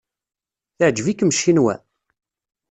Teɛjeb-ikem 0.77 1.31
Ccinwa? 1.35 1.75